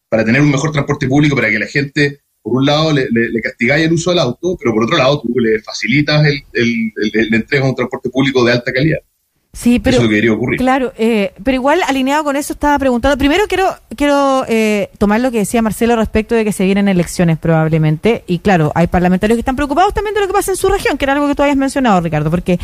Para 0.09 0.25
tener 0.25 0.41
un 0.41 0.53
mejor 0.53 0.71
transporte 0.71 1.09
público, 1.09 1.35
para 1.35 1.51
que 1.51 1.59
la 1.59 1.67
gente, 1.67 2.21
por 2.41 2.59
un 2.59 2.65
lado, 2.65 2.93
le, 2.93 3.09
le, 3.11 3.41
castigáis 3.41 3.87
el 3.87 3.93
uso 3.95 4.11
del 4.11 4.21
auto, 4.21 4.57
pero 4.57 4.73
por 4.73 4.85
otro 4.85 4.99
lado, 4.99 5.21
tú 5.21 5.37
le 5.41 5.61
facilitas 5.62 6.25
el, 6.27 6.45
el, 6.53 6.93
el, 7.12 7.35
entrega 7.35 7.65
de 7.65 7.71
un 7.71 7.75
transporte 7.75 8.09
público 8.09 8.45
de 8.45 8.53
alta 8.53 8.73
calidad. 8.73 9.01
Sí, 9.54 9.80
pero 9.80 9.99
claro, 10.56 10.94
eh, 10.97 11.35
pero 11.44 11.56
igual 11.56 11.82
alineado 11.87 12.25
con 12.25 12.37
eso 12.37 12.54
estaba 12.54 12.78
preguntando. 12.78 13.18
Primero 13.18 13.44
quiero 13.47 13.66
quiero 13.97 14.47
eh, 14.49 14.88
tomar 14.97 15.21
lo 15.21 15.30
que 15.30 15.40
decía 15.40 15.61
Marcelo 15.61 15.94
respecto 15.94 16.35
de 16.35 16.42
que 16.42 16.52
se 16.52 16.64
vienen 16.64 16.88
elecciones 16.88 17.37
probablemente 17.37 18.25
y 18.26 18.38
claro, 18.38 18.73
hay 18.75 18.87
parlamentarios 18.87 19.37
que 19.37 19.40
están 19.40 19.56
preocupados 19.56 19.92
también 19.92 20.14
de 20.14 20.23
lo 20.23 20.26
que 20.26 20.32
pasa 20.32 20.52
en 20.52 20.56
su 20.56 20.71
región, 20.71 20.97
que 20.97 21.04
era 21.04 21.12
algo 21.12 21.28
que 21.28 21.35
tú 21.35 21.42
habías 21.42 21.59
mencionado, 21.59 22.00
Ricardo, 22.00 22.30
porque 22.30 22.59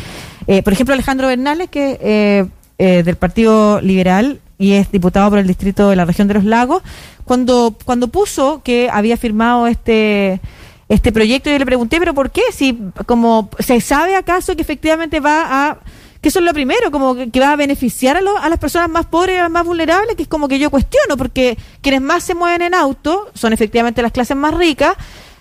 eh, 0.47 0.63
por 0.63 0.73
ejemplo 0.73 0.93
Alejandro 0.95 1.27
Bernales 1.27 1.69
que 1.69 2.49
del 2.79 3.15
Partido 3.17 3.81
Liberal 3.81 4.39
y 4.57 4.71
es 4.71 4.91
diputado 4.91 5.29
por 5.29 5.37
el 5.37 5.45
distrito 5.45 5.91
de 5.91 5.95
la 5.95 6.05
región 6.05 6.27
de 6.27 6.33
los 6.33 6.43
Lagos, 6.43 6.81
cuando 7.23 7.75
cuando 7.85 8.07
puso 8.07 8.61
que 8.63 8.89
había 8.91 9.15
firmado 9.15 9.67
este 9.67 10.41
este 10.87 11.11
proyecto 11.11 11.51
yo 11.51 11.59
le 11.59 11.67
pregunté, 11.67 11.99
pero 11.99 12.15
¿por 12.15 12.31
qué? 12.31 12.41
Si 12.51 12.79
como 13.05 13.51
se 13.59 13.79
sabe 13.79 14.15
acaso 14.15 14.55
que 14.55 14.63
efectivamente 14.63 15.19
va 15.19 15.69
a 15.69 15.77
que 16.21 16.29
eso 16.29 16.39
es 16.39 16.45
lo 16.45 16.53
primero, 16.53 16.91
como 16.91 17.15
que, 17.15 17.39
va 17.39 17.53
a 17.53 17.55
beneficiar 17.55 18.17
a, 18.17 18.43
a, 18.43 18.49
las 18.49 18.59
personas 18.59 18.89
más 18.89 19.05
pobres 19.05 19.35
y 19.35 19.39
a 19.39 19.43
las 19.43 19.51
más 19.51 19.65
vulnerables, 19.65 20.15
que 20.15 20.23
es 20.23 20.27
como 20.27 20.47
que 20.47 20.59
yo 20.59 20.69
cuestiono, 20.69 21.15
porque 21.17 21.57
quienes 21.81 22.01
más 22.01 22.23
se 22.23 22.35
mueven 22.35 22.61
en 22.61 22.73
auto 22.73 23.29
son 23.33 23.53
efectivamente 23.53 24.01
las 24.01 24.11
clases 24.11 24.35
más 24.35 24.53
ricas, 24.53 24.95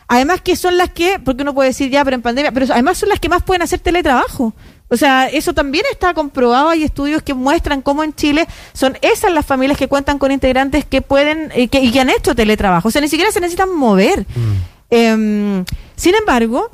además 0.06 0.40
que 0.40 0.56
son 0.56 0.76
las 0.76 0.90
que, 0.90 1.18
porque 1.18 1.42
uno 1.42 1.54
puede 1.54 1.70
decir 1.70 1.90
ya, 1.90 2.04
pero 2.04 2.14
en 2.14 2.22
pandemia, 2.22 2.52
pero 2.52 2.66
además 2.70 2.98
son 2.98 3.08
las 3.08 3.20
que 3.20 3.28
más 3.28 3.42
pueden 3.42 3.62
hacer 3.62 3.80
teletrabajo. 3.80 4.54
O 4.90 4.96
sea, 4.96 5.26
eso 5.26 5.52
también 5.52 5.84
está 5.90 6.14
comprobado. 6.14 6.70
Hay 6.70 6.82
estudios 6.82 7.22
que 7.22 7.34
muestran 7.34 7.82
cómo 7.82 8.02
en 8.02 8.14
Chile 8.14 8.46
son 8.72 8.96
esas 9.02 9.32
las 9.32 9.44
familias 9.44 9.78
que 9.78 9.86
cuentan 9.86 10.18
con 10.18 10.32
integrantes 10.32 10.86
que 10.86 11.02
pueden 11.02 11.52
y 11.54 11.68
que, 11.68 11.80
y 11.80 11.92
que 11.92 12.00
han 12.00 12.08
hecho 12.08 12.34
teletrabajo. 12.34 12.88
O 12.88 12.90
sea, 12.90 13.02
ni 13.02 13.08
siquiera 13.08 13.30
se 13.30 13.40
necesitan 13.40 13.74
mover. 13.74 14.20
Mm. 14.20 14.54
Em, 14.90 15.64
sin 15.94 16.14
embargo, 16.14 16.70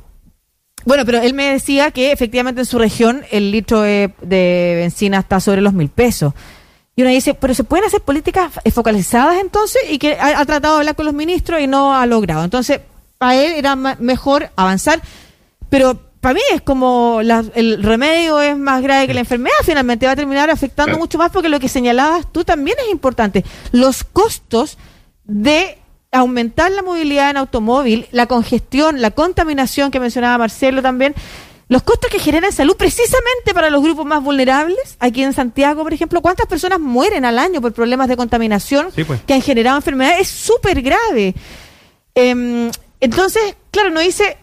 bueno, 0.85 1.05
pero 1.07 1.21
él 1.21 1.35
me 1.35 1.53
decía 1.53 1.91
que 1.91 2.13
efectivamente 2.13 2.61
en 2.61 2.67
su 2.67 2.79
región 2.79 3.25
el 3.31 3.51
litro 3.51 3.81
de, 3.81 4.13
benzina 4.21 5.19
está 5.19 5.41
sobre 5.41 5.61
los 5.61 5.73
mil 5.73 5.89
pesos. 5.89 6.35
Y 6.97 7.03
uno 7.03 7.11
dice, 7.11 7.35
pero 7.35 7.55
se 7.55 7.65
pueden 7.65 7.87
hacer 7.87 8.03
políticas 8.03 8.53
focalizadas 8.73 9.41
entonces 9.41 9.83
y 9.91 9.99
que 9.99 10.17
ha, 10.21 10.45
tratado 10.45 10.75
de 10.75 10.81
hablar 10.81 10.95
con 10.95 11.07
los 11.07 11.15
ministros 11.15 11.61
y 11.61 11.67
no 11.67 11.95
ha 11.95 12.07
logrado. 12.07 12.45
Entonces, 12.45 12.81
a 13.19 13.35
él 13.35 13.53
era 13.57 13.75
mejor 13.75 14.51
avanzar, 14.55 15.01
pero 15.71 15.99
para 16.21 16.35
mí 16.35 16.41
es 16.53 16.63
como 16.63 17.21
el 17.21 17.83
remedio 17.83 18.41
es 18.41 18.57
más 18.57 18.83
grave 18.83 19.07
que 19.07 19.15
la 19.15 19.21
enfermedad, 19.21 19.57
finalmente 19.63 20.07
va 20.07 20.13
a 20.13 20.17
terminar 20.17 20.51
afectando 20.51 20.97
mucho 20.97 21.19
más 21.19 21.31
porque 21.31 21.49
lo 21.49 21.61
que 21.61 21.69
señalabas 21.69 22.31
tú 22.33 22.45
también 22.45 22.77
es 22.83 22.91
importante. 22.91 23.45
Los 23.73 24.05
costos 24.05 24.79
de 25.25 25.79
aumentar 26.15 26.71
la 26.71 26.83
movilidad 26.83 27.31
en 27.31 27.37
automóvil, 27.37 28.07
la 28.13 28.27
congestión, 28.27 29.03
la 29.03 29.11
contaminación 29.11 29.91
que 29.91 30.01
mencionaba 30.01 30.39
Marcelo 30.39 30.81
también, 30.81 31.15
los 31.69 31.83
costos 31.83 32.11
que 32.11 32.19
generan 32.19 32.53
salud 32.53 32.77
precisamente 32.77 33.53
para 33.53 33.71
los 33.71 33.83
grupos 33.83 34.07
más 34.07 34.23
vulnerables, 34.23 34.97
aquí 35.01 35.23
en 35.23 35.33
Santiago, 35.33 35.83
por 35.83 35.93
ejemplo, 35.93 36.21
¿cuántas 36.21 36.47
personas 36.47 36.79
mueren 36.79 37.25
al 37.25 37.39
año 37.39 37.61
por 37.61 37.73
problemas 37.73 38.09
de 38.09 38.17
contaminación 38.17 38.89
pues. 39.07 39.21
que 39.27 39.35
han 39.35 39.43
generado 39.43 39.77
enfermedades? 39.77 40.21
Es 40.21 40.29
súper 40.29 40.83
grave. 40.83 41.35
Em, 42.15 42.71
entonces, 43.01 43.57
claro, 43.71 43.91
no 43.91 44.01
dice 44.01 44.37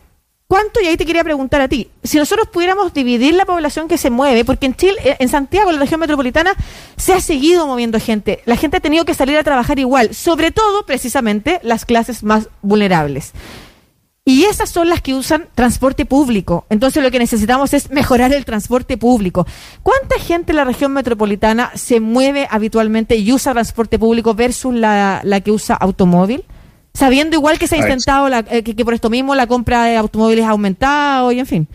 cuánto, 0.51 0.81
y 0.81 0.87
ahí 0.87 0.97
te 0.97 1.05
quería 1.05 1.23
preguntar 1.23 1.61
a 1.61 1.69
ti, 1.69 1.89
si 2.03 2.17
nosotros 2.17 2.49
pudiéramos 2.49 2.93
dividir 2.93 3.35
la 3.35 3.45
población 3.45 3.87
que 3.87 3.97
se 3.97 4.09
mueve, 4.09 4.43
porque 4.43 4.65
en 4.65 4.75
Chile, 4.75 5.15
en 5.17 5.29
Santiago, 5.29 5.71
la 5.71 5.79
región 5.79 6.01
metropolitana, 6.01 6.51
se 6.97 7.13
ha 7.13 7.21
seguido 7.21 7.65
moviendo 7.65 8.01
gente, 8.01 8.41
la 8.45 8.57
gente 8.57 8.75
ha 8.75 8.79
tenido 8.81 9.05
que 9.05 9.13
salir 9.13 9.37
a 9.37 9.45
trabajar 9.45 9.79
igual, 9.79 10.13
sobre 10.13 10.51
todo, 10.51 10.85
precisamente, 10.85 11.61
las 11.63 11.85
clases 11.85 12.21
más 12.21 12.49
vulnerables. 12.61 13.31
Y 14.25 14.43
esas 14.43 14.69
son 14.69 14.89
las 14.89 15.01
que 15.01 15.13
usan 15.13 15.47
transporte 15.55 16.05
público. 16.05 16.65
Entonces 16.69 17.01
lo 17.01 17.11
que 17.11 17.19
necesitamos 17.19 17.73
es 17.73 17.89
mejorar 17.89 18.33
el 18.33 18.43
transporte 18.43 18.97
público. 18.97 19.47
¿Cuánta 19.83 20.19
gente 20.19 20.51
en 20.51 20.57
la 20.57 20.65
región 20.65 20.91
metropolitana 20.91 21.71
se 21.75 22.01
mueve 22.01 22.45
habitualmente 22.51 23.15
y 23.15 23.31
usa 23.31 23.53
transporte 23.53 23.97
público 23.97 24.35
versus 24.35 24.75
la, 24.75 25.21
la 25.23 25.39
que 25.39 25.51
usa 25.51 25.75
automóvil? 25.75 26.43
Sabiendo 26.93 27.37
igual 27.37 27.57
que 27.57 27.67
se 27.67 27.75
ha 27.75 27.79
intentado, 27.79 28.27
la, 28.29 28.45
eh, 28.51 28.63
que, 28.63 28.85
por 28.85 28.93
esto 28.93 29.09
mismo 29.09 29.33
la 29.33 29.47
compra 29.47 29.85
de 29.85 29.95
automóviles 29.95 30.45
ha 30.45 30.49
aumentado 30.49 31.31
y 31.31 31.39
en 31.39 31.45
fin. 31.45 31.67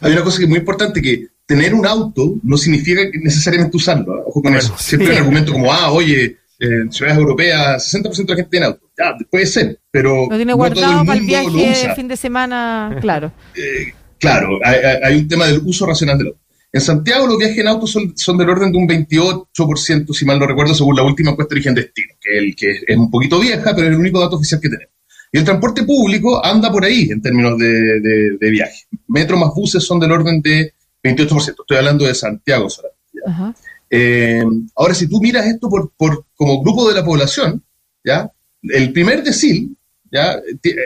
Hay 0.00 0.12
una 0.12 0.22
cosa 0.22 0.38
que 0.38 0.44
es 0.44 0.48
muy 0.48 0.58
importante, 0.58 1.02
que 1.02 1.26
tener 1.44 1.74
un 1.74 1.86
auto 1.86 2.36
no 2.42 2.56
significa 2.56 3.02
necesariamente 3.22 3.76
usarlo. 3.76 4.18
¿eh? 4.18 4.22
Ojo 4.26 4.42
con 4.42 4.54
eso. 4.56 4.74
Siempre 4.78 5.08
hay 5.08 5.16
un 5.16 5.22
argumento 5.22 5.52
como, 5.52 5.72
ah, 5.72 5.92
oye, 5.92 6.38
en 6.58 6.90
ciudades 6.90 7.18
europeas 7.18 7.94
60% 7.94 8.16
de 8.16 8.24
la 8.24 8.36
gente 8.36 8.50
tiene 8.50 8.66
auto. 8.66 8.90
Ya, 8.98 9.14
puede 9.30 9.46
ser, 9.46 9.78
pero... 9.90 10.26
Lo 10.28 10.36
tiene 10.36 10.54
guardado 10.54 11.04
para 11.04 11.18
el 11.18 11.26
viaje 11.26 11.50
de 11.50 11.94
fin 11.94 12.08
de 12.08 12.16
semana, 12.16 12.96
claro. 13.00 13.32
Eh, 13.54 13.92
claro, 14.18 14.58
hay, 14.64 14.76
hay, 15.02 15.18
un 15.18 15.28
tema 15.28 15.46
del 15.46 15.60
uso 15.64 15.86
racional 15.86 16.18
del 16.18 16.28
auto. 16.28 16.40
En 16.76 16.82
Santiago 16.82 17.26
los 17.26 17.38
viajes 17.38 17.56
en 17.56 17.68
auto 17.68 17.86
son, 17.86 18.12
son 18.18 18.36
del 18.36 18.50
orden 18.50 18.70
de 18.70 18.76
un 18.76 18.86
28%, 18.86 20.12
si 20.12 20.26
mal 20.26 20.38
no 20.38 20.46
recuerdo, 20.46 20.74
según 20.74 20.94
la 20.94 21.04
última 21.04 21.30
encuesta 21.30 21.54
de 21.54 21.60
origen 21.60 21.74
destino, 21.74 22.12
que, 22.20 22.36
el, 22.36 22.54
que 22.54 22.70
es 22.86 22.96
un 22.98 23.10
poquito 23.10 23.40
vieja, 23.40 23.74
pero 23.74 23.86
es 23.86 23.94
el 23.94 23.98
único 23.98 24.20
dato 24.20 24.36
oficial 24.36 24.60
que 24.60 24.68
tenemos. 24.68 24.92
Y 25.32 25.38
el 25.38 25.44
transporte 25.44 25.84
público 25.84 26.44
anda 26.44 26.70
por 26.70 26.84
ahí 26.84 27.08
en 27.10 27.22
términos 27.22 27.56
de, 27.56 28.36
de, 28.38 28.50
viaje. 28.50 28.84
Metro 29.08 29.38
más 29.38 29.54
buses 29.54 29.82
son 29.84 29.98
del 29.98 30.12
orden 30.12 30.42
de 30.42 30.74
28%. 31.02 31.38
Estoy 31.60 31.78
hablando 31.78 32.04
de 32.04 32.14
Santiago 32.14 32.68
solamente. 32.68 33.56
Eh, 33.88 34.44
ahora, 34.74 34.92
si 34.92 35.08
tú 35.08 35.18
miras 35.18 35.46
esto 35.46 35.70
por, 35.70 35.92
por, 35.96 36.26
como 36.34 36.62
grupo 36.62 36.86
de 36.90 36.94
la 36.94 37.06
población, 37.06 37.64
¿ya? 38.04 38.30
el 38.64 38.92
primer 38.92 39.22
decil 39.22 39.74
¿ya? 40.12 40.38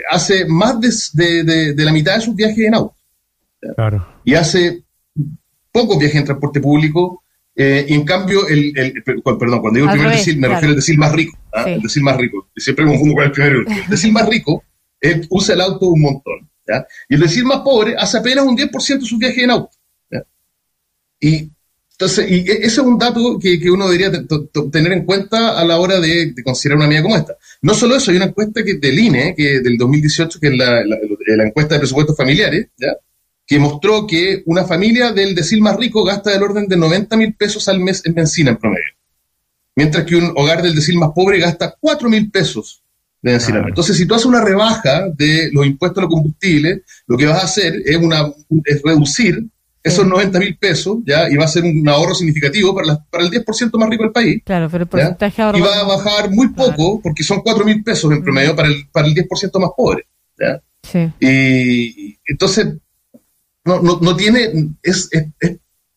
hace 0.09 0.44
más 0.44 0.76
de, 1.14 1.42
de, 1.75 1.85
la 1.85 1.92
mitad 1.92 2.14
de 2.14 2.20
sus 2.20 2.37
viajes 2.37 2.61
en 2.61 2.75
auto. 2.76 2.94
Claro. 3.75 4.06
Y 4.25 4.35
hace 4.35 4.85
pocos 5.73 5.99
viajes 5.99 6.17
en 6.17 6.25
transporte 6.25 6.61
público, 6.61 7.23
eh, 7.55 7.85
y 7.89 7.95
en 7.95 8.05
cambio, 8.05 8.47
el, 8.49 8.73
perdón, 9.05 9.61
cuando 9.61 9.73
digo 9.73 9.87
el 9.87 9.93
primer 9.93 10.17
decil, 10.17 10.39
me 10.39 10.49
refiero 10.49 10.71
al 10.71 10.77
decil 10.77 10.99
más 10.99 11.12
rico, 11.12 11.39
¿ah? 11.53 11.65
el 11.69 11.83
decil 11.83 12.03
más 12.03 12.17
rico, 12.17 12.49
siempre 12.57 12.87
confundo 12.87 13.15
con 13.15 13.25
el 13.25 13.33
primero, 13.33 13.61
el 13.69 13.91
decil 13.91 14.12
más 14.12 14.29
rico 14.29 14.65
él 15.00 15.27
usa 15.31 15.55
el 15.55 15.61
auto 15.62 15.89
un 15.89 16.00
montón, 16.00 16.49
¿ya? 16.67 16.87
y 17.09 17.15
el 17.15 17.21
decil 17.21 17.45
más 17.45 17.61
pobre 17.61 17.97
hace 17.99 18.19
apenas 18.19 18.45
un 18.45 18.57
10% 18.57 19.00
de 19.00 19.07
sus 19.07 19.19
viajes 19.19 19.45
en 19.45 19.50
auto. 19.50 19.77
¿ya? 20.11 20.23
Y 21.21 21.50
entonces, 21.93 22.31
y 22.31 22.50
e, 22.50 22.53
ese 22.53 22.67
es 22.67 22.79
un 22.79 22.99
dato 22.99 23.39
que, 23.39 23.61
que 23.61 23.71
uno 23.71 23.89
debería 23.89 24.11
tener 24.73 24.93
en 24.93 25.05
cuenta 25.05 25.61
a 25.61 25.65
la 25.65 25.79
hora 25.79 26.00
de, 26.00 26.35
considerar 26.43 26.79
una 26.79 26.87
medida 26.87 27.03
como 27.03 27.17
esta. 27.17 27.37
No 27.61 27.75
solo 27.75 27.97
eso, 27.97 28.11
hay 28.11 28.17
una 28.17 28.27
encuesta 28.27 28.65
que 28.65 28.75
del 28.75 28.99
INE, 28.99 29.35
que 29.37 29.61
del 29.61 29.77
2018, 29.77 30.41
que 30.41 30.47
es 30.47 30.57
la, 30.57 30.85
la, 30.85 30.99
la 31.27 31.45
encuesta 31.45 31.75
de 31.75 31.81
presupuestos 31.81 32.17
familiares, 32.17 32.69
¿ya? 32.79 32.97
Que 33.50 33.59
mostró 33.59 34.07
que 34.07 34.45
una 34.47 34.64
familia 34.64 35.11
del 35.11 35.35
decil 35.35 35.61
más 35.61 35.76
rico 35.76 36.04
gasta 36.04 36.30
del 36.30 36.45
orden 36.45 36.69
de 36.69 36.76
90 36.76 37.16
mil 37.16 37.35
pesos 37.35 37.66
al 37.69 37.80
mes 37.80 38.00
en 38.07 38.14
benzina 38.14 38.52
en 38.52 38.57
promedio, 38.59 38.92
mientras 39.75 40.04
que 40.04 40.14
un 40.14 40.33
hogar 40.37 40.62
del 40.62 40.76
decil 40.76 40.97
más 40.97 41.11
pobre 41.12 41.40
gasta 41.40 41.75
4 41.80 42.09
mil 42.09 42.30
pesos 42.30 42.85
de 43.21 43.33
benzina. 43.33 43.64
Entonces, 43.66 43.97
si 43.97 44.07
tú 44.07 44.14
haces 44.14 44.26
una 44.26 44.40
rebaja 44.40 45.09
de 45.16 45.50
los 45.52 45.66
impuestos 45.66 45.99
a 45.99 46.02
los 46.02 46.14
combustibles, 46.14 46.83
lo 47.09 47.16
que 47.16 47.26
vas 47.26 47.42
a 47.42 47.47
hacer 47.47 47.75
es, 47.85 47.97
una, 47.97 48.33
es 48.64 48.83
reducir 48.85 49.45
esos 49.83 50.07
90 50.07 50.38
mil 50.38 50.57
pesos, 50.57 50.99
¿ya? 51.04 51.28
Y 51.28 51.35
va 51.35 51.47
a 51.47 51.49
ser 51.49 51.64
un 51.64 51.88
ahorro 51.88 52.14
significativo 52.14 52.73
para, 52.73 53.04
para 53.11 53.25
el 53.25 53.33
10% 53.33 53.76
más 53.76 53.90
rico 53.90 54.04
del 54.04 54.12
país. 54.12 54.42
Claro, 54.45 54.69
pero 54.71 54.85
el 54.85 54.88
porcentaje 54.88 55.42
Y 55.57 55.61
va 55.61 55.80
a 55.80 55.88
bajar 55.88 56.30
muy 56.30 56.50
poco, 56.50 57.00
porque 57.02 57.25
son 57.25 57.40
4 57.40 57.64
mil 57.64 57.83
pesos 57.83 58.12
en 58.12 58.23
promedio 58.23 58.54
para 58.54 58.69
el, 58.69 58.87
para 58.92 59.09
el 59.09 59.14
10% 59.14 59.59
más 59.59 59.71
pobre, 59.76 60.07
¿ya? 60.38 60.62
Sí. 60.85 61.11
Y 61.19 62.16
entonces, 62.28 62.76
no, 63.64 63.81
no, 63.81 63.99
no 64.00 64.17
tiene, 64.17 64.75
es 64.83 65.09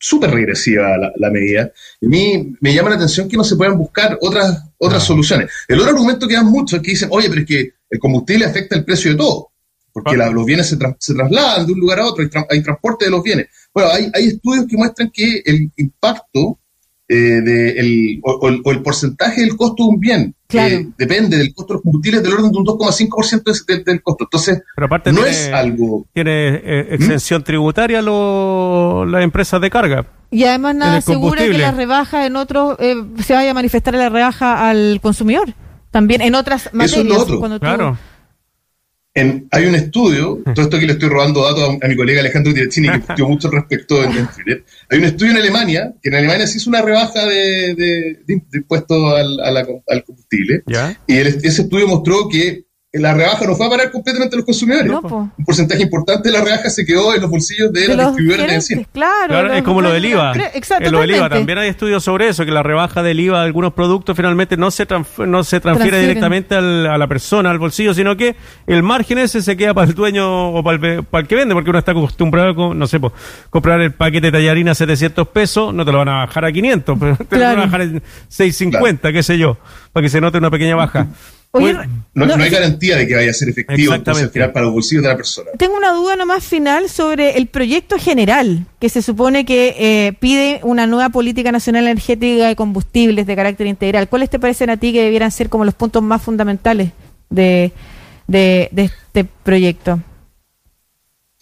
súper 0.03 0.32
regresiva 0.32 0.98
la, 1.15 1.29
medida. 1.29 1.72
Y 2.01 2.08
a 2.08 2.10
mí 2.10 2.55
me 2.60 2.74
llama 2.74 2.89
la 2.89 2.98
atención 2.98 3.29
que 3.29 3.38
no 3.38 3.43
se 3.46 3.55
puedan 3.55 3.77
buscar 3.77 4.17
otras, 4.20 4.62
otras 4.77 5.01
soluciones. 5.01 5.50
El 5.65 5.79
otro 5.79 5.91
argumento 5.91 6.27
que 6.27 6.34
dan 6.34 6.51
mucho 6.51 6.75
es 6.75 6.82
que 6.82 6.91
dicen, 6.91 7.08
oye, 7.12 7.29
pero 7.29 7.41
es 7.41 7.48
que 7.48 7.74
el 7.89 8.00
combustible 8.00 8.46
afecta 8.46 8.75
el 8.75 8.84
precio 8.84 9.12
de 9.12 9.17
todo, 9.17 9.51
porque 9.93 10.22
ah. 10.22 10.29
los 10.29 10.46
bienes 10.46 10.67
se, 10.67 10.77
se, 11.00 11.13
trasladan 11.13 11.65
de 11.65 11.72
un 11.72 11.79
lugar 11.79 12.01
a 12.01 12.08
otro, 12.08 12.22
hay, 12.22 12.29
hay 12.50 12.62
transporte 12.62 13.05
de 13.05 13.12
los 13.12 13.24
bienes. 13.24 13.48
Bueno, 13.74 13.91
hay, 13.91 14.12
hay 14.13 14.27
estudios 14.27 14.65
que 14.67 14.75
muestran 14.75 15.10
que 15.10 15.41
el 15.46 15.72
impacto 15.77 16.60
eh, 17.13 17.41
de 17.41 17.70
el, 17.79 18.20
o, 18.24 18.72
el 18.72 18.82
porcentaje 18.82 19.41
del 19.41 19.55
costo 19.55 19.84
de 19.84 19.89
un 19.89 20.00
bien 20.00 20.36
que 20.48 20.88
depende 20.98 21.38
del 21.38 21.53
costo 21.53 21.74
de 21.74 21.75
los 21.75 21.84
combustibles 21.84 22.24
del 22.24 22.34
orden 22.34 22.51
de 22.51 22.58
un 22.58 22.65
2,5% 22.65 23.65
del, 23.67 23.84
del 23.84 24.01
costo. 24.01 24.24
Entonces, 24.25 24.63
no 25.13 25.25
es 25.25 25.51
algo... 25.53 26.05
Tiene 26.13 26.55
eh, 26.55 26.88
¿Mm? 26.89 26.93
exención 26.93 27.43
tributaria 27.43 28.01
lo, 28.01 29.05
las 29.05 29.24
empresas 29.24 29.62
de 29.62 29.70
carga. 29.70 30.05
Y 30.32 30.43
además 30.46 30.75
nada 30.75 30.98
asegura 30.98 31.43
que 31.43 31.58
la 31.58 31.72
rebaja 31.72 32.25
en 32.25 32.36
otros 32.36 32.77
eh, 32.79 32.96
se 33.24 33.34
vaya 33.34 33.51
a 33.51 33.53
manifestar 33.53 33.93
la 33.93 34.10
rebaja 34.10 34.70
al 34.70 35.00
consumidor. 35.01 35.53
También 35.91 36.22
en 36.22 36.34
otras 36.34 36.70
materias. 36.74 36.91
Eso 36.91 37.01
es 37.01 37.08
lo 37.08 37.20
otro. 37.20 37.39
Cuando 37.39 37.60
claro 37.60 37.98
hay 39.15 39.65
un 39.65 39.75
estudio, 39.75 40.41
todo 40.55 40.65
esto 40.65 40.79
que 40.79 40.88
le 40.88 40.93
estoy 40.93 41.10
robando 41.10 41.43
datos 41.43 41.77
a, 41.82 41.88
mi 41.88 41.96
colega 41.96 42.20
Alejandro 42.20 42.53
Tirechini, 42.53 42.89
que 42.89 42.98
estudió 43.00 43.27
mucho 43.27 43.50
respecto 43.50 44.03
en, 44.03 44.27
Twitter. 44.27 44.63
Hay 44.89 44.98
un 44.98 45.05
estudio 45.05 45.32
en 45.32 45.38
Alemania, 45.38 45.93
que 46.01 46.10
en 46.10 46.15
Alemania 46.15 46.48
se 46.48 46.58
hizo 46.58 46.70
una 46.70 46.82
rebaja 46.82 47.25
de, 47.27 47.75
de, 47.75 48.41
impuestos 48.53 49.13
al, 49.13 49.39
al, 49.39 50.03
combustible. 50.03 50.63
Y 51.08 51.17
ese 51.17 51.62
estudio 51.62 51.88
mostró 51.88 52.27
que 52.27 52.65
la 53.00 53.15
rebaja 53.15 53.43
no 53.47 53.55
fue 53.55 53.65
a 53.65 53.69
parar 53.71 53.91
completamente 53.91 54.35
a 54.35 54.38
los 54.38 54.45
consumidores. 54.45 54.91
Un 54.91 55.45
porcentaje 55.45 55.81
importante 55.81 56.29
de 56.29 56.38
la 56.38 56.43
rebaja 56.43 56.69
se 56.69 56.85
quedó 56.85 57.15
en 57.15 57.21
los 57.21 57.29
bolsillos 57.29 57.73
de, 57.73 57.88
los 57.88 57.97
distribuidores 58.07 58.45
de 58.45 58.51
benzina. 58.51 58.83
Claro, 58.93 59.51
es 59.51 59.63
como 59.63 59.81
lo 59.81 59.91
del 59.91 60.05
IVA. 60.05 60.33
En 60.79 60.91
lo 60.91 61.00
del 61.01 61.15
IVA 61.15 61.29
también 61.29 61.57
hay 61.57 61.69
estudios 61.69 62.03
sobre 62.03 62.27
eso, 62.27 62.45
que 62.45 62.51
la 62.51 62.62
rebaja 62.62 63.01
del 63.01 63.19
IVA 63.19 63.39
de 63.39 63.45
algunos 63.45 63.73
productos 63.73 64.15
finalmente 64.15 64.57
no 64.57 64.69
se, 64.69 64.85
no 65.25 65.43
se 65.43 65.59
transfiere 65.59 66.00
directamente 66.00 66.53
al, 66.53 66.85
a 66.85 67.00
la 67.00 67.07
persona, 67.07 67.50
al 67.50 67.57
bolsillo, 67.57 67.95
sino 67.95 68.15
que 68.15 68.35
el 68.67 68.83
margen 68.83 69.17
ese 69.17 69.41
se 69.41 69.57
queda 69.57 69.73
para 69.73 69.88
el 69.88 69.95
dueño 69.95 70.51
o 70.51 70.63
para 70.63 70.77
el, 70.77 71.03
para 71.03 71.23
el 71.23 71.27
que 71.27 71.35
vende, 71.35 71.55
porque 71.55 71.71
uno 71.71 71.79
está 71.79 71.93
acostumbrado 71.93 72.71
a, 72.71 72.75
no 72.75 72.85
sé, 72.85 73.00
pues, 73.00 73.13
comprar 73.50 73.81
el 73.81 73.93
paquete 73.93 74.27
de 74.27 74.33
tallarina 74.33 74.73
a 74.73 74.75
700 74.75 75.27
pesos, 75.29 75.73
no 75.73 75.83
te 75.83 75.91
lo 75.91 75.97
van 75.97 76.09
a 76.09 76.17
bajar 76.25 76.45
a 76.45 76.51
500, 76.51 77.00
pero 77.00 77.15
te 77.27 77.38
lo 77.38 77.43
van 77.43 77.57
a 77.57 77.65
bajar 77.65 77.81
en 77.81 78.03
650, 78.27 79.12
qué 79.12 79.23
sé 79.23 79.39
yo, 79.39 79.57
para 79.91 80.03
que 80.03 80.09
se 80.09 80.21
note 80.21 80.38
una 80.38 80.51
pequeña 80.51 80.75
baja 80.75 81.07
no, 81.53 82.43
hay 82.43 82.50
garantía 82.50 82.98
de 82.98 83.07
que 83.07 83.15
vaya 83.15 83.29
a 83.29 83.33
ser 83.33 83.50
efectivo 83.50 83.93
entonces, 83.93 84.29
para 84.29 84.62
los 84.62 84.74
bolsillos 84.74 85.03
de 85.03 85.10
la 85.10 85.15
persona. 85.15 85.51
Tengo 85.57 85.77
una 85.77 85.91
duda 85.93 86.15
nomás 86.15 86.43
final 86.43 86.89
sobre 86.89 87.38
el 87.38 87.48
proyecto 87.48 87.98
general, 88.00 88.65
que 88.79 88.89
se 88.89 89.03
supone 89.03 89.45
que 89.45 89.75
eh, 89.77 90.13
pide 90.13 90.62
una 90.63 90.88
nueva 90.88 91.10
política 91.10 91.51
nacional 91.51 91.83
energética 91.83 92.48
de 92.48 92.55
combustibles 92.55 93.27
de 93.27 93.36
carácter 93.36 93.67
integral. 93.67 94.10
¿Cuáles 94.10 94.31
te 94.31 94.39
parecen 94.39 94.72
a 94.72 94.77
ti 94.77 94.93
que 94.93 95.03
debieran 95.03 95.29
ser 95.29 95.50
como 95.50 95.63
los 95.63 95.75
puntos 95.75 96.01
más 96.01 96.24
fundamentales 96.24 96.91
de, 97.29 97.72
este 98.27 99.25
proyecto? 99.43 100.01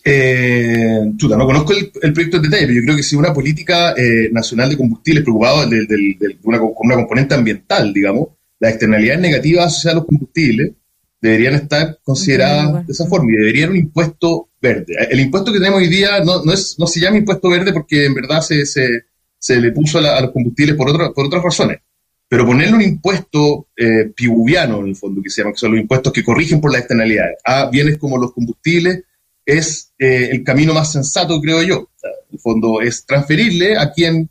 Eh, 0.03 0.99
no 1.21 1.45
conozco 1.45 1.73
el, 1.73 2.13
proyecto 2.13 2.37
en 2.37 2.43
detalle, 2.43 2.65
pero 2.65 2.79
yo 2.79 2.83
creo 2.83 2.95
que 2.97 3.03
si 3.03 3.15
una 3.15 3.33
política 3.33 3.93
eh, 3.95 4.29
nacional 4.33 4.69
de 4.69 4.75
combustibles 4.75 5.23
preocupada 5.23 5.69
con 5.69 6.83
una 6.83 6.95
componente 6.95 7.35
ambiental, 7.35 7.93
digamos, 7.93 8.29
las 8.61 8.71
externalidades 8.73 9.21
negativas 9.21 9.65
asociadas 9.65 9.95
a 9.95 9.99
los 9.99 10.05
combustibles 10.05 10.71
deberían 11.19 11.55
estar 11.55 11.99
consideradas 12.03 12.85
de 12.85 12.93
esa 12.93 13.07
forma 13.07 13.31
y 13.31 13.35
debería 13.35 13.65
haber 13.65 13.77
un 13.77 13.85
impuesto 13.85 14.49
verde. 14.61 14.95
El 15.09 15.19
impuesto 15.19 15.51
que 15.51 15.57
tenemos 15.57 15.79
hoy 15.79 15.89
día 15.89 16.23
no, 16.23 16.45
no, 16.45 16.53
es, 16.53 16.77
no 16.77 16.85
se 16.85 16.99
llama 16.99 17.17
impuesto 17.17 17.49
verde 17.49 17.73
porque 17.73 18.05
en 18.05 18.13
verdad 18.13 18.41
se, 18.41 18.65
se, 18.65 19.59
le 19.59 19.71
puso 19.71 19.97
a, 19.97 20.21
los 20.21 20.31
combustibles 20.31 20.75
por, 20.75 21.13
por 21.13 21.25
otras 21.25 21.43
razones. 21.43 21.79
Pero 22.27 22.45
ponerle 22.45 22.75
un 22.75 22.81
impuesto 22.83 23.67
eh, 23.75 24.11
pibuviano, 24.15 24.79
en 24.81 24.87
el 24.89 24.95
fondo, 24.95 25.21
que 25.21 25.29
se 25.29 25.41
llama, 25.41 25.53
que 25.53 25.59
son 25.59 25.71
los 25.71 25.81
impuestos 25.81 26.13
que 26.13 26.23
corrigen 26.23 26.61
por 26.61 26.71
las 26.71 26.81
externalidades, 26.81 27.37
a 27.43 27.69
bienes 27.69 27.97
como 27.97 28.17
los 28.17 28.31
combustibles, 28.31 29.03
es 29.43 29.91
eh, 29.97 30.29
el 30.31 30.43
camino 30.43 30.73
más 30.73 30.91
sensato, 30.91 31.41
creo 31.41 31.63
yo. 31.63 31.79
O 31.79 31.99
sea, 31.99 32.11
en 32.11 32.35
el 32.35 32.39
fondo 32.39 32.79
es 32.79 33.05
transferirle 33.05 33.75
a 33.75 33.91
quien, 33.91 34.29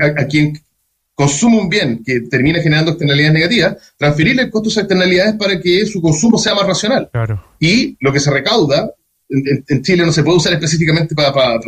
a, 0.00 0.22
a 0.22 0.26
quien 0.26 0.60
consume 1.18 1.58
un 1.58 1.68
bien 1.68 2.02
que 2.06 2.20
termina 2.20 2.60
generando 2.60 2.92
externalidades 2.92 3.34
negativas, 3.34 3.76
transferirle 3.96 4.42
el 4.42 4.50
costo 4.50 4.68
de 4.68 4.72
esas 4.72 4.82
externalidades 4.84 5.34
para 5.34 5.60
que 5.60 5.84
su 5.84 6.00
consumo 6.00 6.38
sea 6.38 6.54
más 6.54 6.64
racional. 6.64 7.08
Claro. 7.10 7.44
Y 7.58 7.96
lo 8.00 8.12
que 8.12 8.20
se 8.20 8.30
recauda, 8.30 8.92
en, 9.28 9.64
en- 9.68 9.82
Chile 9.82 10.06
no 10.06 10.12
se 10.12 10.22
puede 10.22 10.36
usar 10.36 10.52
específicamente 10.52 11.16
para 11.16 11.58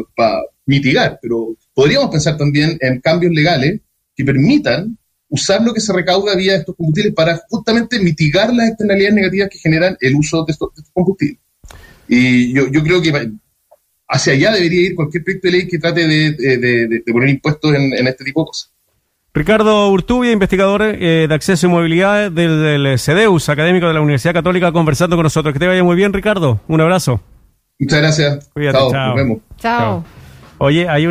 mitigar, 0.67 1.19
pero 1.21 1.57
podríamos 1.75 2.11
pensar 2.11 2.37
también 2.37 2.79
en 2.81 3.01
cambios 3.01 3.33
legales 3.35 3.81
que 4.15 4.25
permitan 4.25 4.97
usar 5.29 5.61
lo 5.63 5.75
que 5.75 5.81
se 5.81 5.93
recauda 5.93 6.37
vía 6.37 6.55
estos 6.57 6.77
combustibles 6.77 7.13
para 7.15 7.41
justamente 7.49 7.99
mitigar 7.99 8.55
las 8.55 8.69
externalidades 8.69 9.15
negativas 9.17 9.49
que 9.51 9.59
generan 9.59 9.97
el 10.01 10.15
uso 10.15 10.45
de 10.45 10.53
estos, 10.53 10.69
de 10.77 10.81
estos 10.83 10.95
combustibles. 10.95 11.39
Y 12.09 12.53
yo, 12.53 12.69
yo 12.71 12.83
creo 12.85 13.03
que 13.03 13.33
hacia 14.09 14.33
allá 14.33 14.53
debería 14.53 14.83
ir 14.89 14.95
cualquier 14.95 15.25
proyecto 15.25 15.49
de 15.49 15.53
ley 15.53 15.67
que 15.69 15.79
trate 15.79 16.07
de, 16.07 16.33
de- 16.33 16.59
de- 16.59 16.87
de 17.05 17.13
poner 17.13 17.29
impuestos 17.31 17.75
en, 17.75 17.93
en 17.95 18.07
este 18.07 18.25
tipo 18.25 18.43
de 18.43 18.47
cosas. 18.47 18.71
Ricardo 19.33 19.89
Urtubia, 19.91 20.33
investigador 20.33 20.83
eh, 20.83 21.27
de 21.29 21.35
acceso 21.35 21.67
y 21.67 21.71
movilidad 21.71 22.33
del, 22.33 22.63
del 22.63 22.99
CEDEUS, 22.99 23.49
académico 23.49 23.87
de 23.87 23.95
la 23.95 24.01
Universidad 24.01 24.35
Católica, 24.35 24.73
conversando 24.73 25.17
con 25.17 25.23
nosotros. 25.23 25.53
Que 25.53 25.61
te 25.61 25.69
vaya 25.69 25.85
muy 25.85 25.95
bien, 25.95 26.13
Ricardo. 26.13 26.61
Un 26.67 26.81
abrazo. 26.81 27.21
Muchas 27.79 28.01
gracias. 28.01 28.51
Cuídate, 28.53 28.79
chao. 28.91 29.07
Nos 29.07 29.17
vemos. 29.17 29.39
Chao. 29.59 30.05
Oye, 30.59 30.89
hay 30.89 31.07